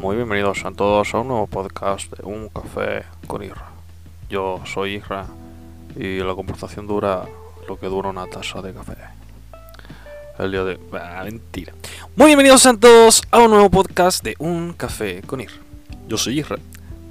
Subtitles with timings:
[0.00, 3.70] Muy bienvenidos a todos a un nuevo podcast de Un Café con Isra.
[4.28, 5.26] Yo soy Isra
[5.96, 7.24] y la conversación dura
[7.66, 8.94] lo que dura una taza de café.
[10.38, 10.78] El día de...
[10.92, 11.72] Ah, mentira.
[12.14, 15.62] Muy bienvenidos a todos a un nuevo podcast de Un Café con Isra.
[16.06, 16.58] Yo soy Isra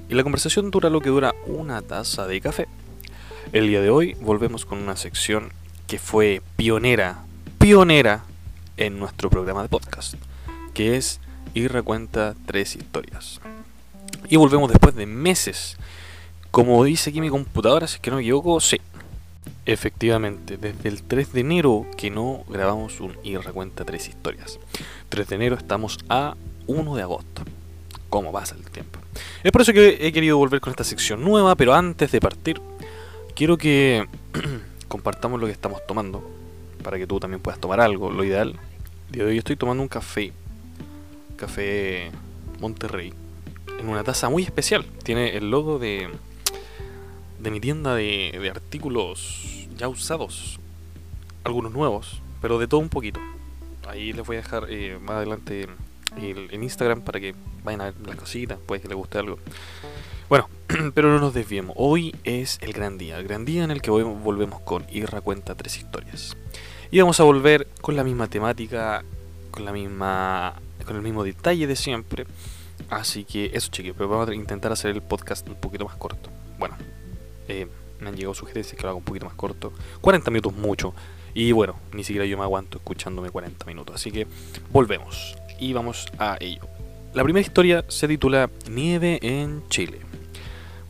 [0.08, 2.68] y la conversación dura lo que dura una taza de café.
[3.52, 5.50] El día de hoy volvemos con una sección
[5.88, 7.24] que fue pionera,
[7.58, 8.24] pionera
[8.76, 10.14] en nuestro programa de podcast,
[10.72, 11.20] que es
[11.54, 13.40] y recuenta tres historias.
[14.28, 15.76] Y volvemos después de meses.
[16.50, 18.80] Como dice aquí mi computadora, si es que no me equivoco, sí.
[19.66, 24.60] Efectivamente, desde el 3 de enero que no grabamos un y recuenta tres historias.
[25.08, 26.36] 3 de enero estamos a
[26.66, 27.42] 1 de agosto.
[28.08, 29.00] ¿Cómo pasa el tiempo?
[29.42, 32.60] Es por eso que he querido volver con esta sección nueva, pero antes de partir,
[33.34, 34.06] quiero que
[34.88, 36.22] compartamos lo que estamos tomando,
[36.82, 38.10] para que tú también puedas tomar algo.
[38.10, 38.54] Lo ideal,
[39.10, 40.32] de hoy estoy tomando un café
[41.36, 42.10] Café
[42.60, 43.12] Monterrey
[43.78, 44.84] en una taza muy especial.
[45.02, 46.08] Tiene el logo de,
[47.38, 50.58] de mi tienda de, de artículos ya usados,
[51.44, 53.20] algunos nuevos, pero de todo un poquito.
[53.86, 55.68] Ahí les voy a dejar eh, más adelante
[56.20, 59.38] el, en Instagram para que vayan a ver las cositas, puede que les guste algo.
[60.28, 60.48] Bueno,
[60.94, 61.76] pero no nos desviemos.
[61.78, 65.54] Hoy es el gran día, el gran día en el que volvemos con Irra Cuenta
[65.54, 66.36] Tres Historias.
[66.90, 69.04] Y vamos a volver con la misma temática,
[69.50, 70.54] con la misma
[70.86, 72.26] con el mismo detalle de siempre.
[72.88, 73.96] Así que eso, chiquillos.
[73.96, 76.30] Pero vamos a intentar hacer el podcast un poquito más corto.
[76.58, 76.76] Bueno,
[77.48, 77.66] eh,
[78.00, 79.72] me han llegado sugerencias que lo haga un poquito más corto.
[80.00, 80.94] 40 minutos mucho.
[81.34, 83.94] Y bueno, ni siquiera yo me aguanto escuchándome 40 minutos.
[83.94, 84.26] Así que
[84.72, 86.62] volvemos y vamos a ello.
[87.12, 90.00] La primera historia se titula Nieve en Chile.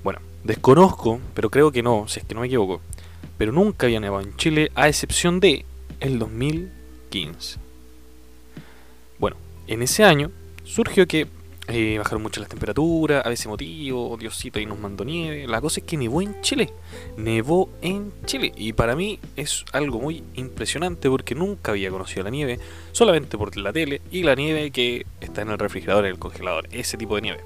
[0.02, 2.80] Bueno, desconozco, pero creo que no, si es que no me equivoco.
[3.38, 5.64] Pero nunca había nevado en Chile a excepción de
[6.00, 7.65] el 2015.
[9.66, 10.30] En ese año
[10.64, 11.26] surgió que
[11.68, 15.48] eh, bajaron mucho las temperaturas, a veces motivo, Diosito ahí nos mandó nieve.
[15.48, 16.70] La cosa es que nevó en Chile.
[17.16, 18.52] Nevó en Chile.
[18.56, 22.60] Y para mí es algo muy impresionante porque nunca había conocido la nieve,
[22.92, 26.68] solamente por la tele y la nieve que está en el refrigerador, en el congelador,
[26.70, 27.40] ese tipo de nieve.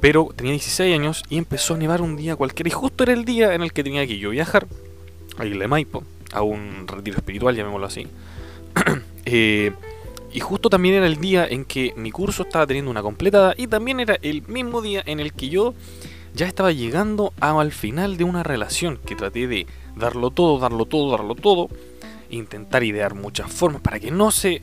[0.00, 2.68] Pero tenía 16 años y empezó a nevar un día cualquiera.
[2.68, 4.66] Y justo era el día en el que tenía que yo viajar
[5.38, 8.08] a Isla de Maipo, a un retiro espiritual, llamémoslo así.
[9.24, 9.72] eh,
[10.34, 13.68] y justo también era el día en que mi curso estaba teniendo una completada y
[13.68, 15.74] también era el mismo día en el que yo
[16.34, 21.12] ya estaba llegando al final de una relación que traté de darlo todo, darlo todo,
[21.12, 21.68] darlo todo,
[22.30, 24.62] intentar idear muchas formas para que no se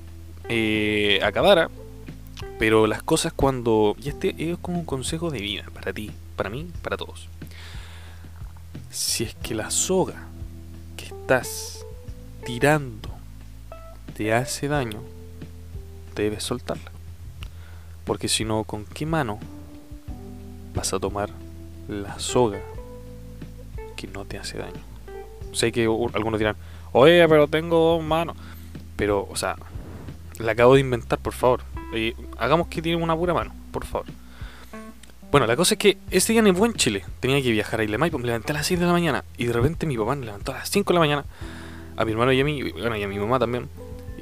[0.50, 1.70] eh, acabara.
[2.60, 3.96] Pero las cosas cuando...
[4.04, 7.30] Y este es como un consejo de vida para ti, para mí, para todos.
[8.90, 10.28] Si es que la soga
[10.98, 11.86] que estás
[12.44, 13.10] tirando
[14.18, 15.00] te hace daño,
[16.22, 16.92] debes soltarla.
[18.06, 19.40] Porque si no, ¿con qué mano
[20.74, 21.30] vas a tomar
[21.88, 22.60] la soga
[23.96, 24.82] que no te hace daño?
[25.54, 26.56] Sé que algunos dirán,
[26.94, 28.36] oye, pero tengo dos manos.
[28.96, 29.56] Pero, o sea,
[30.40, 31.62] la acabo de inventar, por favor.
[32.38, 34.08] hagamos que tiene una pura mano, por favor.
[35.32, 37.06] Bueno, la cosa es que ese día nevó en Chile.
[37.22, 37.98] Tenía que viajar a Isla.
[37.98, 39.24] Me levanté a las 6 de la mañana.
[39.38, 41.26] Y de repente mi papá me levantó a las 5 de la mañana.
[41.96, 43.70] A mi hermano y a mí, bueno, y a mi mamá también.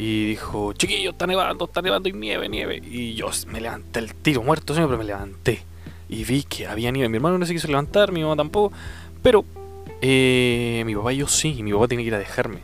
[0.01, 2.81] Y dijo, chiquillo, está nevando, está nevando y nieve, nieve.
[2.89, 5.61] Y yo me levanté el tiro, muerto siempre, pero me levanté.
[6.07, 7.09] Y vi que había nieve.
[7.09, 8.73] Mi hermano no se quiso levantar, mi mamá tampoco.
[9.21, 9.43] Pero
[10.01, 12.59] eh, mi papá y yo sí, y mi papá tenía que ir a dejarme.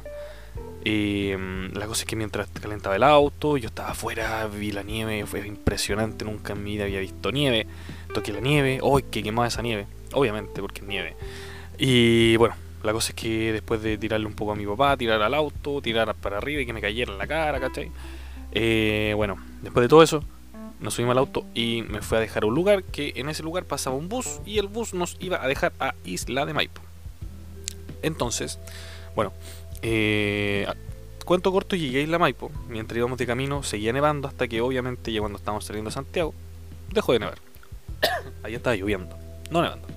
[0.86, 1.38] Eh,
[1.74, 5.46] la cosa es que mientras calentaba el auto, yo estaba afuera, vi la nieve, fue
[5.46, 7.68] impresionante, nunca en mi vida había visto nieve.
[8.14, 9.88] Toqué la nieve, ¡ay, que quemaba esa nieve!
[10.14, 11.18] Obviamente, porque es nieve.
[11.78, 15.22] Y bueno, la cosa es que después de tirarle un poco a mi papá, tirar
[15.22, 17.92] al auto, tirar para arriba y que me cayera en la cara, ¿cachai?
[18.52, 20.24] Eh, bueno, después de todo eso,
[20.80, 23.66] nos subimos al auto y me fue a dejar un lugar que en ese lugar
[23.66, 26.82] pasaba un bus y el bus nos iba a dejar a Isla de Maipo.
[28.02, 28.60] Entonces,
[29.16, 29.34] bueno,
[29.82, 30.68] eh,
[31.26, 32.52] cuento corto, llegué a Isla Maipo.
[32.70, 36.34] Mientras íbamos de camino, seguía nevando hasta que obviamente ya cuando estábamos saliendo a Santiago,
[36.92, 37.40] dejó de nevar.
[38.44, 39.18] Ahí estaba lloviendo,
[39.50, 39.88] no nevando.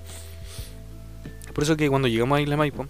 [1.58, 2.86] Por eso que cuando llegamos a Isla Maipo,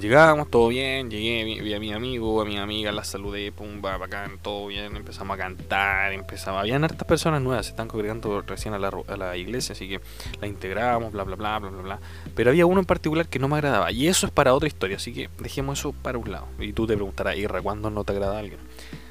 [0.00, 3.98] llegamos, todo bien, llegué, vi a mi amigo, a mi amiga, la saludé, pum, va,
[3.98, 8.72] bacán, todo bien, empezamos a cantar, empezamos, habían hartas personas nuevas, se están congregando recién
[8.72, 10.00] a la, a la iglesia, así que
[10.40, 12.00] la integramos, bla, bla, bla, bla, bla, bla.
[12.34, 14.96] Pero había uno en particular que no me agradaba, y eso es para otra historia,
[14.96, 16.46] así que dejemos eso para un lado.
[16.60, 18.58] Y tú te preguntarás, Irra, ¿cuándo no te agrada alguien?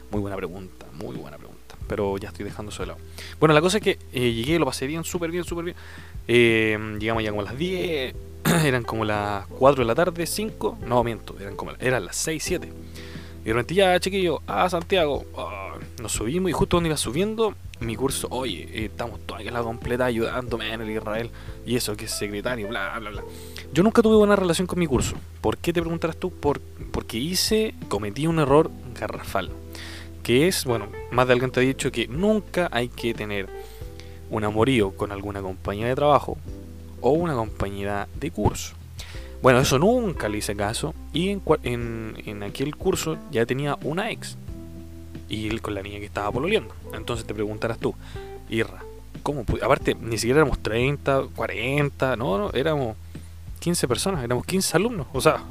[0.09, 1.60] Muy buena pregunta, muy buena pregunta,
[1.91, 2.99] pero ya estoy dejando eso de lado.
[3.37, 5.77] Bueno, la cosa es que eh, llegué, lo pasé bien, súper bien, súper bien.
[6.25, 8.15] Eh, llegamos ya como a las 10
[8.63, 12.41] eran como las 4 de la tarde, 5, no miento, eran como eran las 6,
[12.41, 12.71] 7.
[13.41, 17.55] Y de repente ya, chiquillo, a Santiago, ah, nos subimos y justo donde iba subiendo,
[17.81, 21.29] mi curso, oye, eh, estamos toda la completa ayudándome en el Israel,
[21.65, 23.23] y eso que es secretario, bla, bla, bla.
[23.73, 25.17] Yo nunca tuve buena relación con mi curso.
[25.41, 26.31] ¿Por qué te preguntarás tú?
[26.31, 26.61] Por,
[26.93, 29.49] porque hice, cometí un error garrafal.
[30.23, 33.49] Que es, bueno, más de alguien te ha dicho que nunca hay que tener
[34.29, 36.37] un amorío con alguna compañía de trabajo
[37.01, 38.75] o una compañera de curso.
[39.41, 40.93] Bueno, eso nunca le hice caso.
[41.13, 44.37] Y en, en, en aquel curso ya tenía una ex
[45.31, 46.75] y él con la niña que estaba pololeando.
[46.93, 47.95] Entonces te preguntarás tú,
[48.49, 48.83] Irra,
[49.23, 52.97] ¿cómo Aparte, ni siquiera éramos 30, 40, no, no, éramos
[53.59, 55.07] 15 personas, éramos 15 alumnos.
[55.13, 55.41] O sea,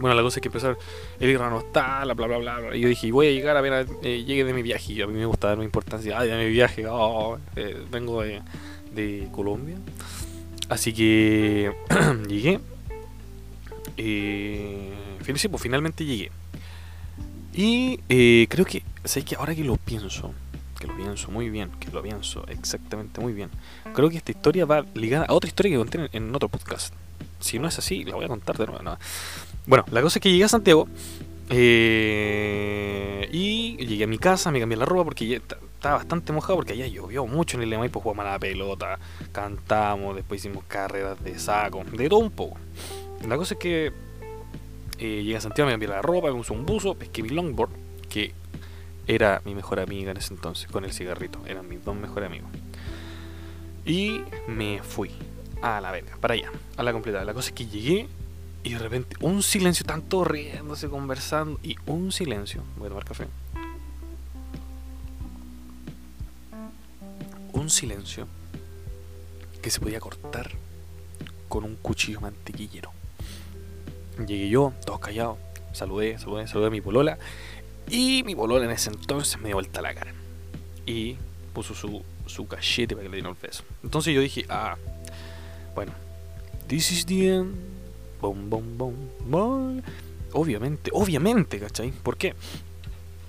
[0.00, 0.76] bueno, la cosa es que empezar,
[1.20, 2.76] el Irra no está, bla, bla, bla, bla.
[2.76, 4.94] Y yo dije, voy a llegar a ver, eh, llegue de mi viaje.
[4.94, 9.28] Y a mí me gusta darme importancia, ay, de mi viaje, oh, eh, vengo de,
[9.32, 9.76] Colombia.
[10.68, 11.72] Así que
[12.28, 12.60] llegué.
[13.96, 16.30] Eh, fíjense, pues finalmente llegué.
[17.52, 20.32] Y eh, creo que, sé que ahora que lo pienso,
[20.78, 23.50] que lo pienso muy bien, que lo pienso exactamente muy bien,
[23.92, 26.94] creo que esta historia va ligada a otra historia que conté en, otro podcast.
[27.40, 28.96] Si no es así, la voy a contar de nuevo.
[29.66, 30.88] Bueno, la cosa es que llegué a Santiago
[31.50, 36.72] eh, y llegué a mi casa, me cambié la ropa porque estaba bastante mojado porque
[36.72, 38.98] allá llovió mucho en el y pues jugamos a la pelota,
[39.32, 42.58] cantamos, después hicimos carreras de saco, de todo un poco.
[43.26, 43.92] La cosa es que
[44.98, 47.70] eh, llegué a Santiago, me cambié la ropa, me puse un buzo, pesqué mi longboard,
[48.08, 48.32] que
[49.06, 52.50] era mi mejor amiga en ese entonces, con el cigarrito, eran mis dos mejores amigos.
[53.84, 55.10] Y me fui
[55.62, 57.24] a la verga, para allá, a la completa.
[57.24, 58.08] La cosa es que llegué
[58.62, 62.62] y de repente un silencio, tanto riéndose, conversando, y un silencio.
[62.76, 63.26] Voy a tomar café.
[67.52, 68.26] Un silencio
[69.62, 70.50] que se podía cortar
[71.48, 72.92] con un cuchillo mantequillero.
[74.26, 75.38] Llegué yo, todos callados,
[75.72, 77.18] saludé, saludé, saludé a mi polola.
[77.88, 80.12] Y mi polola en ese entonces me dio vuelta la cara.
[80.86, 81.16] Y
[81.54, 83.64] puso su, su cachete para que le diera el beso.
[83.82, 84.76] Entonces yo dije, ah,
[85.74, 85.92] bueno,
[86.68, 87.79] this is the end.
[88.20, 88.94] Bom, bom, bom,
[89.24, 89.82] bom.
[90.32, 91.90] Obviamente, obviamente, ¿cachai?
[91.90, 92.34] ¿Por qué?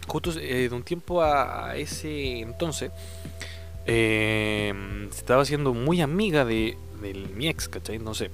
[0.08, 2.92] Justo eh, de un tiempo a, ese entonces,
[3.86, 4.74] eh,
[5.12, 7.96] se estaba haciendo muy amiga de, de mi ex, ¿cachai?
[7.96, 8.30] Entonces,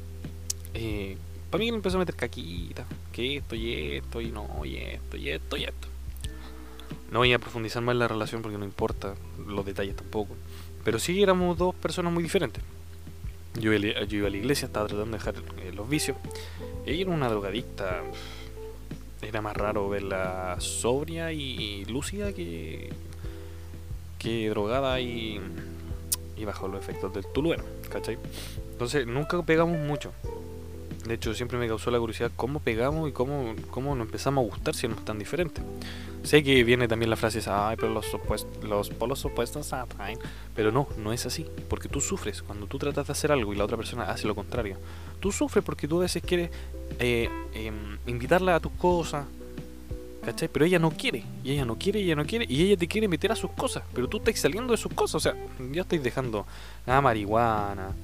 [0.73, 1.17] eh,
[1.51, 5.29] para mí empezó a meter caquita, que esto y esto y no, y esto y
[5.29, 5.87] esto y esto.
[7.11, 9.13] No voy a profundizar más en la relación porque no importa
[9.45, 10.35] los detalles tampoco.
[10.83, 12.63] Pero sí éramos dos personas muy diferentes.
[13.59, 16.17] Yo, iba a la iglesia, estaba tratando de dejar eh, los vicios.
[16.85, 18.03] Ella era una drogadicta.
[19.21, 22.93] Era más raro verla sobria y lúcida que,
[24.19, 25.41] que drogada y,
[26.37, 28.17] y bajo los efectos del tulueno, ¿cachai?
[28.71, 30.13] Entonces nunca pegamos mucho.
[31.07, 34.49] De hecho, siempre me causó la curiosidad cómo pegamos y cómo, cómo nos empezamos a
[34.49, 35.61] gustar si no es tan diferente.
[36.23, 38.05] Sé que viene también la frase, ay, pero los,
[38.61, 40.19] los polos opuestos atraen.
[40.55, 41.45] Pero no, no es así.
[41.69, 44.35] Porque tú sufres cuando tú tratas de hacer algo y la otra persona hace lo
[44.35, 44.75] contrario.
[45.21, 46.49] Tú sufres porque tú a veces quieres
[46.99, 49.25] eh, em, invitarla a tus cosas.
[50.51, 52.85] Pero ella no quiere, y ella no quiere, y ella no quiere, y ella te
[52.85, 55.35] quiere meter a sus cosas, pero tú estás saliendo de sus cosas, o sea,
[55.71, 56.45] ya estáis dejando
[56.85, 57.95] la marihuana,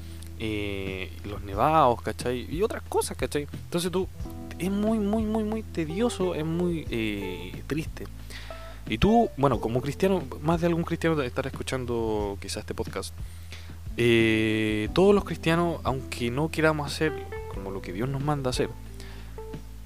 [0.45, 2.45] eh, los nevados, ¿cachai?
[2.53, 3.47] Y otras cosas, ¿cachai?
[3.63, 4.09] Entonces tú,
[4.59, 8.07] es muy, muy, muy, muy tedioso, es muy eh, triste.
[8.89, 13.13] Y tú, bueno, como cristiano, más de algún cristiano estar escuchando quizás este podcast.
[13.95, 17.13] Eh, todos los cristianos, aunque no queramos hacer
[17.53, 18.69] como lo que Dios nos manda hacer,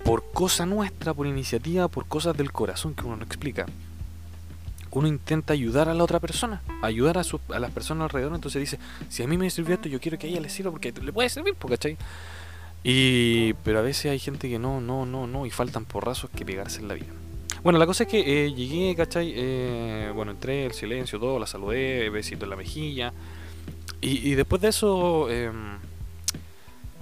[0.03, 3.67] por cosa nuestra, por iniciativa, por cosas del corazón que uno no explica,
[4.97, 8.33] uno intenta ayudar a la otra persona, ayudar a, su, las personas alrededor.
[8.33, 10.71] Entonces dice, si a mí me sirvió esto, yo quiero que a ella le sirva
[10.71, 11.97] porque le puede servir, ¿cachai?
[12.83, 16.45] Y, pero a veces hay gente que no, no, no, no, y faltan porrazos que
[16.45, 17.07] pegarse en la vida.
[17.63, 19.33] Bueno, la cosa es que eh, llegué, ¿cachai?
[19.35, 23.13] Eh, bueno, entré, el silencio, todo, la saludé, besito en la mejilla.
[23.99, 25.51] Y, después de eso, eh,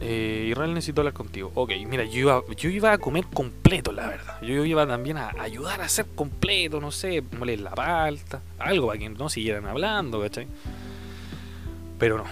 [0.01, 1.51] eh, Israel necesito hablar contigo.
[1.55, 4.41] Ok, mira, yo iba, yo iba a comer completo, la verdad.
[4.41, 8.99] Yo iba también a ayudar a hacer completo, no sé, moler la palta, algo para
[8.99, 10.47] que no siguieran hablando, ¿cachai?
[11.97, 12.25] Pero no,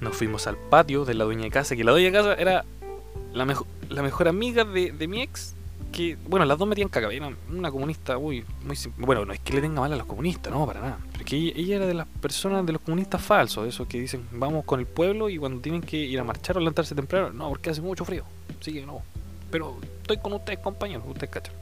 [0.00, 2.64] nos fuimos al patio de la dueña de casa, que la dueña de casa era
[3.34, 5.54] la, mejor la mejor amiga de, de mi ex
[5.92, 9.52] que, bueno, las dos metían caca, era una comunista muy, muy, bueno, no es que
[9.54, 12.66] le tenga mal a los comunistas, no, para nada, porque ella, era de las personas
[12.66, 15.96] de los comunistas falsos, esos que dicen, vamos con el pueblo y cuando tienen que
[15.96, 18.24] ir a marchar o levantarse temprano, no, porque hace mucho frío,
[18.60, 19.02] así que no,
[19.50, 21.54] pero estoy con ustedes, compañeros, ustedes cachan.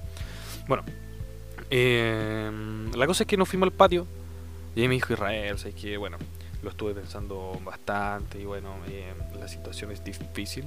[0.67, 0.85] Bueno,
[1.71, 2.51] eh,
[2.95, 4.07] la cosa es que nos fuimos al patio
[4.75, 6.17] y ahí me dijo Israel, o que, bueno,
[6.63, 10.65] lo estuve pensando bastante y bueno, eh, la situación es difícil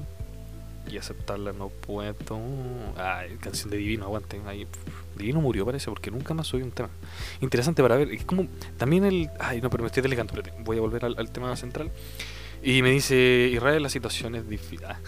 [0.89, 2.15] y aceptarla no puedo.
[2.97, 4.41] Ay, canción de Divino, aguante.
[4.45, 4.67] Ahí,
[5.17, 6.89] Divino murió, parece, porque nunca más subí un tema.
[7.41, 8.11] Interesante para ver.
[8.11, 8.47] Es como
[8.77, 9.29] también el.
[9.39, 10.33] Ay, no, pero me estoy delegando.
[10.63, 11.91] voy a volver al, tema central.
[12.61, 14.85] Y me dice: Israel, la situación es difícil.
[14.85, 14.99] Ah,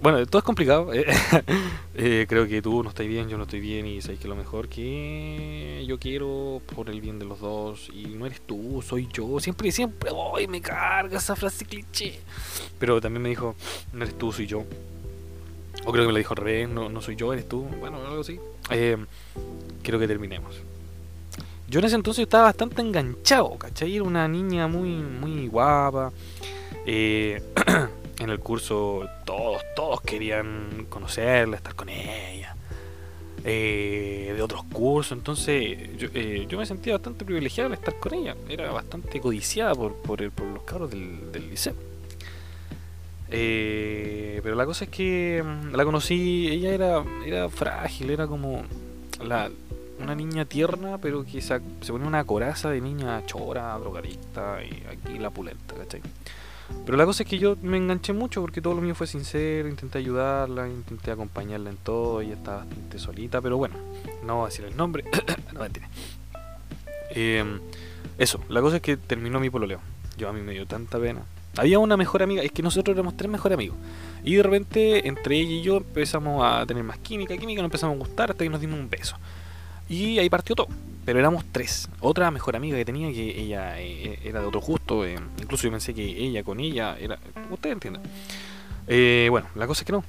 [0.00, 0.92] bueno, todo es complicado.
[0.92, 1.06] Eh,
[1.94, 3.86] eh, creo que tú no estás bien, yo no estoy bien.
[3.86, 7.88] Y sabes que lo mejor que yo quiero por el bien de los dos.
[7.92, 9.40] Y no eres tú, soy yo.
[9.40, 12.20] Siempre, siempre, voy, me carga esa frase cliché.
[12.78, 13.54] Pero también me dijo:
[13.92, 14.64] No eres tú, soy yo.
[15.86, 17.62] O creo que me lo dijo al revés, no, no soy yo, eres tú.
[17.80, 18.40] Bueno, algo así.
[18.70, 18.96] Eh,
[19.82, 20.56] quiero que terminemos.
[21.68, 23.94] Yo en ese entonces estaba bastante enganchado, ¿cachai?
[23.94, 26.12] Era una niña muy, muy guapa.
[26.86, 27.42] Eh,
[28.18, 32.54] en el curso todos, todos querían conocerla, estar con ella.
[33.46, 38.36] Eh, de otros cursos, entonces yo, yo, me sentía bastante privilegiado al estar con ella.
[38.48, 41.74] Era bastante codiciada por, por, los cabros del, del liceo.
[43.30, 48.62] Eh, pero la cosa es que mm, la conocí, ella era, era frágil, era como
[49.24, 49.50] la,
[50.00, 55.18] una niña tierna, pero que se, ponía una coraza de niña chora, drogadicta y aquí
[55.18, 56.02] la pulenta, ¿cachai?
[56.86, 59.68] Pero la cosa es que yo me enganché mucho porque todo lo mío fue sincero,
[59.68, 63.76] intenté ayudarla, intenté acompañarla en todo, ella estaba bastante solita, pero bueno,
[64.24, 65.04] no voy a decir el nombre,
[65.52, 65.60] no.
[67.10, 67.60] Eh,
[68.18, 69.80] eso, la cosa es que terminó mi pololeo.
[70.16, 71.22] Yo a mí me dio tanta pena,
[71.56, 73.76] había una mejor amiga, es que nosotros éramos tres mejores amigos.
[74.24, 77.96] Y de repente, entre ella y yo empezamos a tener más química, química, nos empezamos
[77.96, 79.16] a gustar hasta que nos dimos un beso.
[79.88, 80.68] Y ahí partió todo.
[81.04, 81.88] Pero éramos tres.
[82.00, 85.04] Otra mejor amiga que tenía, que ella eh, era de otro gusto.
[85.04, 87.18] Eh, incluso yo pensé que ella con ella era.
[87.50, 88.02] Ustedes entienden.
[88.86, 90.04] Eh, bueno, la cosa es que no.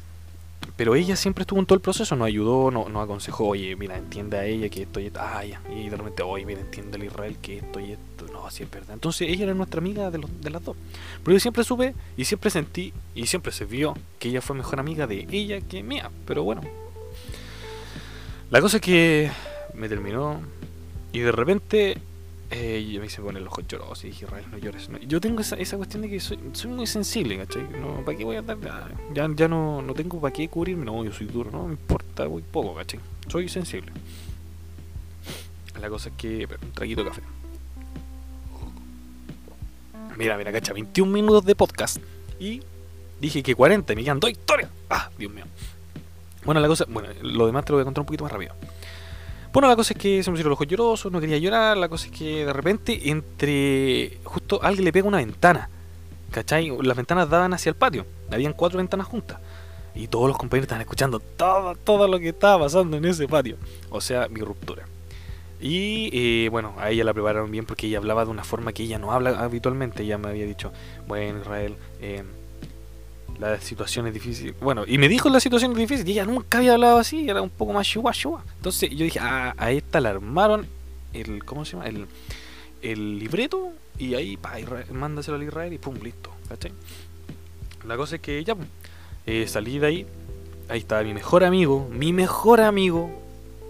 [0.78, 3.98] Pero ella siempre estuvo en todo el proceso, nos ayudó, nos, nos aconsejó, oye, mira,
[3.98, 5.44] entiende a ella que esto y esto, ah.
[5.46, 8.72] Y de repente, oye, mira, entiende a Israel que esto y esto, no, así es
[8.72, 8.94] verdad.
[8.94, 10.76] Entonces ella era nuestra amiga de, los, de las dos.
[11.24, 14.80] Pero yo siempre supe y siempre sentí y siempre se vio que ella fue mejor
[14.82, 16.12] amiga de ella que mía.
[16.26, 16.62] Pero bueno,
[18.52, 19.32] la cosa es que
[19.74, 20.42] me terminó
[21.14, 21.98] y de repente
[22.52, 24.90] eh, yo me hice poner los ojos llorosos y dije, Israel, no llores.
[25.08, 27.64] Yo tengo esa, esa cuestión de que soy, soy muy sensible, ¿cachai?
[27.80, 28.58] No, ¿Para qué voy a dar?
[29.14, 32.28] Ya, ya no, no tengo para qué cubrirme, no, yo soy duro, no me importa
[32.28, 33.00] muy poco, ¿cachai?
[33.28, 33.92] Soy sensible.
[35.82, 37.22] La cosa es que, un traguito de café.
[40.18, 41.98] Mira, mira, cacha, 21 minutos de podcast
[42.40, 42.62] y
[43.20, 44.70] dije que 40 y me quedan dos historias.
[44.90, 45.44] Ah, Dios mío.
[46.46, 48.56] Bueno, la cosa, bueno, lo demás te lo voy a contar un poquito más rápido.
[49.56, 51.78] Bueno, la cosa es que se me pusieron los ojos llorosos, no quería llorar.
[51.78, 54.18] La cosa es que de repente, entre.
[54.26, 55.70] Justo alguien le pega una ventana.
[56.30, 56.78] ¿Cachai?
[56.82, 58.06] Las ventanas daban hacia el patio.
[58.30, 59.40] Habían cuatro ventanas juntas.
[59.96, 63.56] Y todos los compañeros estaban escuchando todo, todo lo que estaba pasando en ese patio.
[63.92, 64.88] O sea, mi ruptura.
[65.62, 68.84] Y eh, bueno, a ella la prepararon bien porque ella hablaba de una forma que
[68.84, 70.04] ella no habla habitualmente.
[70.04, 70.74] Ella me había dicho,
[71.08, 72.26] bueno, Israel, eh,
[73.40, 74.56] la situación es difícil.
[74.62, 77.42] Bueno, y me dijo la situación es difícil y ella nunca había hablado así, era
[77.42, 78.44] un poco más shua shua.
[78.58, 80.68] Entonces yo dije, ah, a esta la armaron
[81.14, 81.88] el, ¿cómo se llama?
[81.88, 82.08] El,
[82.82, 84.54] el libreto y ahí, pa,
[84.92, 86.72] mándaselo al Israel y pum, listo, ¿cachai?
[87.86, 88.56] La cosa es que ya,
[89.26, 90.08] eh, salí de ahí,
[90.70, 93.12] ahí estaba mi mejor amigo, mi mejor amigo,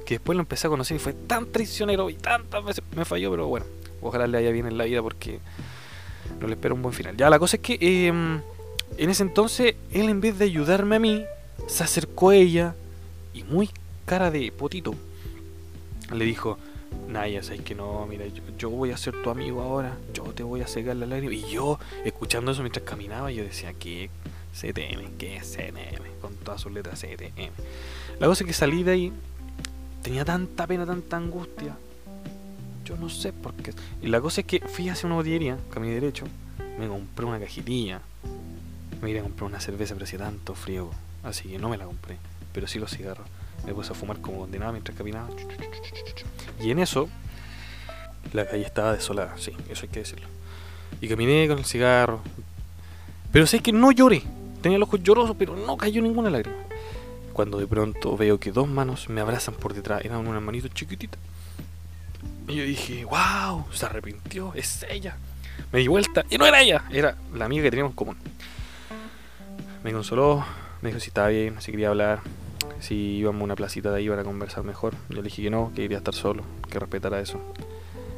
[0.05, 3.31] que después lo empecé a conocer y fue tan traicionero y tantas veces me falló,
[3.31, 3.65] pero bueno,
[4.01, 5.39] ojalá le haya bien en la vida porque
[6.39, 7.17] no le espero un buen final.
[7.17, 7.77] Ya, la cosa es que...
[7.81, 8.41] Eh,
[8.98, 11.25] en ese entonces, él en vez de ayudarme a mí,
[11.68, 12.75] se acercó a ella
[13.34, 13.70] y muy
[14.06, 14.94] cara de potito,
[16.14, 16.58] le dijo,
[17.08, 18.25] Naya, sabes que no, mira,
[18.58, 21.34] yo, voy a ser tu amigo ahora, yo te voy a cegar la lágrima.
[21.34, 24.10] Y yo, escuchando eso mientras caminaba, yo decía, ¿qué?
[24.54, 26.20] CTM, ¿qué CNM?
[26.22, 27.52] Con todas sus letras CTM.
[28.20, 29.14] La cosa es que salí de ahí,
[30.02, 31.75] tenía tanta pena, tanta angustia.
[32.86, 33.74] Yo no sé por qué.
[34.02, 36.25] Y la cosa es que fui hacia una botillería, caminé derecho,
[36.80, 38.02] me compré una cajitilla,
[39.02, 40.90] me iba a comprar una cerveza, pero hacía tanto frío,
[41.24, 42.18] así que no me la compré.
[42.54, 43.28] Pero sí los cigarros.
[43.66, 45.30] Me puse a fumar como condenado mientras caminaba.
[46.62, 47.10] Y en eso,
[48.34, 50.28] la calle estaba desolada, sí, eso hay que decirlo.
[51.02, 52.22] Y caminé con el cigarro.
[53.32, 54.24] Pero sé que no lloré.
[54.62, 56.58] Tenía los ojos llorosos, pero no cayó ninguna lágrima.
[57.34, 60.06] Cuando de pronto veo que dos manos me abrazan por detrás.
[60.06, 61.20] Eran unas manitos chiquititas.
[62.48, 65.18] Y yo dije, wow, se arrepintió, es ella.
[65.72, 68.18] Me di vuelta y no era ella, era la amiga que teníamos en común
[69.86, 70.44] me consoló,
[70.82, 72.22] me dijo si estaba bien, si quería hablar,
[72.80, 74.96] si íbamos a una placita de ahí para conversar mejor.
[75.10, 77.39] Yo le dije que no, que quería estar solo, que respetara eso.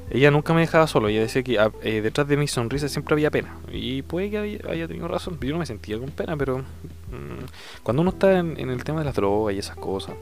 [0.10, 3.16] Ella nunca me dejaba solo, ella decía que ah, eh, detrás de mi sonrisa siempre
[3.16, 3.58] había pena.
[3.70, 8.02] Y puede que haya, tenido razón, yo no me sentía con pena, pero mm, cuando
[8.02, 10.16] uno está en, el tema de las drogas y esas cosas,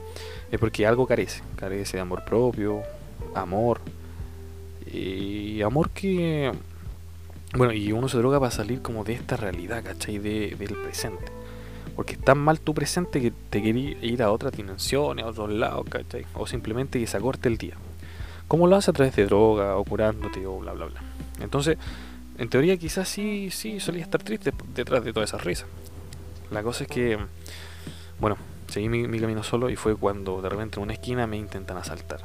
[0.50, 1.44] es porque algo carece.
[1.54, 2.82] Carece de amor propio,
[3.36, 3.80] amor.
[4.92, 6.50] Y amor que
[7.54, 10.18] bueno, y uno se droga para salir como de esta realidad, ¿cachai?
[10.18, 11.35] De, del presente.
[11.96, 15.86] Porque estás mal tu presente que te quería ir a otras dimensiones, a otros lados,
[15.88, 16.26] ¿cachai?
[16.34, 17.74] O simplemente que se acorte el día.
[18.48, 21.00] ¿Cómo lo haces a través de droga o curándote o bla bla bla?
[21.40, 21.78] Entonces,
[22.38, 25.66] en teoría quizás sí, sí solía estar triste detrás de todas esas risas.
[26.50, 27.18] La cosa es que,
[28.20, 28.36] bueno,
[28.68, 31.76] seguí mi, mi, camino solo y fue cuando de repente en una esquina me intentan
[31.76, 32.20] asaltar.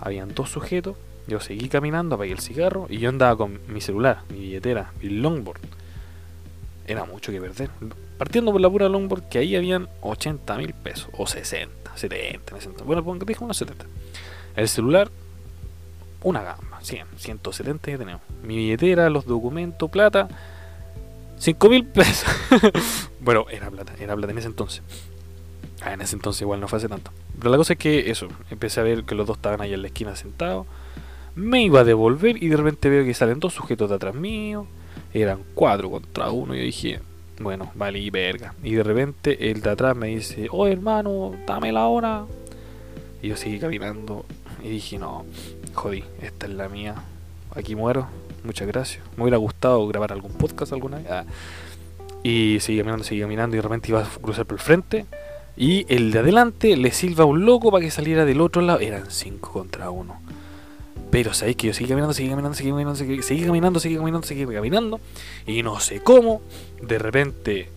[0.00, 0.96] Habían dos sujetos,
[1.26, 5.08] yo seguí caminando, apagué el cigarro y yo andaba con mi celular, mi billetera, mi
[5.08, 5.60] longboard.
[6.86, 7.70] Era mucho que perder.
[8.18, 12.84] Partiendo por la pura longboard, que ahí habían 80 mil pesos, o 60, 70, 60.
[12.84, 13.84] Bueno, dijo unos 70.
[14.56, 15.10] El celular,
[16.22, 18.22] una gama, 100, 170 ya tenemos.
[18.42, 20.28] Mi billetera, los documentos, plata,
[21.38, 22.28] 5 mil pesos.
[23.20, 24.82] bueno, era plata, era plata en ese entonces.
[25.82, 27.10] Ah, en ese entonces igual no fue hace tanto.
[27.38, 29.82] Pero la cosa es que eso, empecé a ver que los dos estaban ahí en
[29.82, 30.66] la esquina sentados.
[31.34, 34.66] Me iba a devolver y de repente veo que salen dos sujetos de atrás mío.
[35.12, 36.54] Eran cuatro contra uno.
[36.54, 37.00] Y yo dije,
[37.40, 38.54] bueno, vale, y verga.
[38.62, 42.24] Y de repente el de atrás me dice, oh hermano, dame la hora.
[43.22, 44.24] Y yo seguí caminando
[44.62, 45.24] y dije, no,
[45.74, 46.94] jodí, esta es la mía.
[47.54, 48.06] Aquí muero,
[48.44, 49.02] muchas gracias.
[49.16, 51.06] Me hubiera gustado grabar algún podcast alguna vez.
[51.10, 51.24] Ah.
[52.22, 55.06] Y seguí caminando, seguí caminando y de repente iba a cruzar por el frente.
[55.56, 58.80] Y el de adelante le silba a un loco para que saliera del otro lado.
[58.80, 60.20] Eran cinco contra uno.
[61.16, 65.00] Pero sabéis que yo seguí caminando, seguí caminando, seguí caminando, seguí, caminando, seguí caminando, caminando.
[65.46, 66.42] Y no sé cómo,
[66.82, 67.70] de repente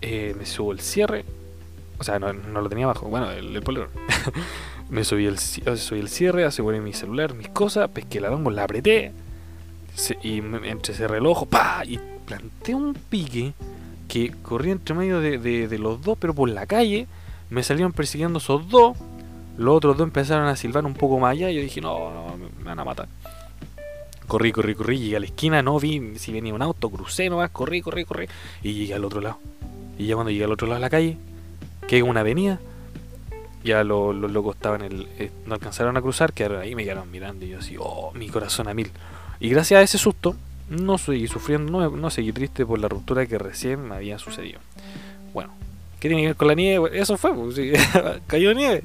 [0.00, 1.26] eh, me subo el cierre.
[1.98, 3.62] O sea, no, lo tenía abajo, bueno, el, el
[4.88, 8.64] me subí el, subí el cierre, aseguré mi celular, mis cosas, pesqué la longo, la
[8.64, 9.12] apreté.
[10.22, 13.52] Y entre ese reloj, pa, y planté un pique
[14.08, 17.08] que corría entre medio de, de, de los dos, pero por la calle
[17.50, 18.96] me salieron persiguiendo esos dos
[19.58, 22.64] los otros dos empezaron a silbar un poco más allá y yo dije, no, me
[22.64, 23.08] van a matar.
[24.28, 27.50] Corrí, corrí, corrí, llegué a la esquina, no vi si venía un auto, crucé nomás,
[27.50, 28.28] corrí, corrí, corrí,
[28.62, 29.38] y llegué al otro lado.
[29.98, 31.16] Y ya cuando llegué al otro lado de la calle,
[31.88, 32.60] que es una avenida,
[33.64, 34.82] ya los, los locos estaban.
[34.82, 38.28] Eh, no alcanzaron a cruzar, quedaron ahí, me quedaron mirando y yo así, oh, mi
[38.28, 38.90] corazón a mil.
[39.40, 40.36] Y gracias a ese susto,
[40.68, 44.60] no seguí sufriendo, no, no seguí triste por la ruptura que recién me había sucedido.
[46.00, 46.98] ¿Qué tiene que ver con la nieve?
[46.98, 47.72] Eso fue, pues, sí.
[48.26, 48.84] cayó nieve.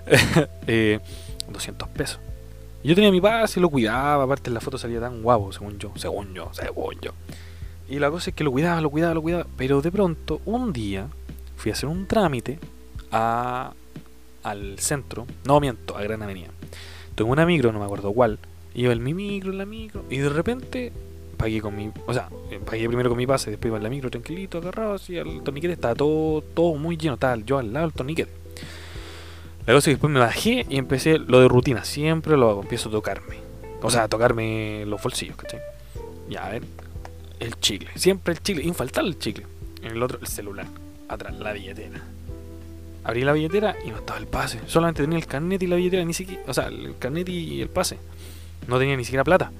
[0.67, 0.99] eh,
[1.49, 2.19] 200 pesos.
[2.83, 6.35] Yo tenía mi pase, lo cuidaba, aparte la foto salía tan guapo, según yo, según
[6.35, 7.11] yo, según yo.
[7.89, 9.47] Y la cosa es que lo cuidaba, lo cuidaba, lo cuidaba.
[9.57, 11.07] Pero de pronto, un día,
[11.55, 12.59] fui a hacer un trámite
[13.11, 13.73] a
[14.45, 16.49] al centro, no miento, a Gran Avenida.
[17.15, 18.37] Tengo una micro, no me acuerdo cuál.
[18.73, 20.91] Iba en mi micro, en la micro, y de repente
[21.37, 21.89] pagué con mi.
[22.05, 22.29] O sea,
[22.65, 25.73] pagué primero con mi pase, después iba en la micro tranquilito, agarrado así al torniquete,
[25.73, 28.31] estaba todo, todo muy lleno, estaba yo al lado del torniquete.
[29.65, 32.61] La cosa es que después me bajé y empecé lo de rutina, siempre lo hago,
[32.61, 33.37] empiezo a tocarme.
[33.81, 35.59] O sea, a tocarme los bolsillos, ¿cachai?
[36.29, 36.63] Ya, a ver,
[37.39, 39.45] el chicle, siempre el chicle, infaltable el chicle.
[39.81, 40.65] En el otro, el celular,
[41.07, 42.01] atrás, la billetera
[43.05, 44.59] Abrí la billetera y no estaba el pase.
[44.65, 46.43] Solamente tenía el carnet y la billetera, ni siquiera.
[46.47, 47.97] O sea, el carnet y el pase.
[48.67, 49.51] No tenía ni siquiera plata.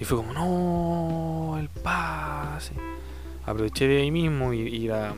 [0.00, 2.72] Y fue como, no, el pase.
[3.44, 5.14] Aproveché de ahí mismo y ir a,